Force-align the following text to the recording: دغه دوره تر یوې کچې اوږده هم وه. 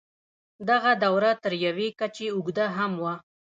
دغه 0.69 0.91
دوره 1.03 1.31
تر 1.43 1.53
یوې 1.65 1.87
کچې 1.99 2.27
اوږده 2.35 2.67
هم 2.77 2.91
وه. 3.03 3.15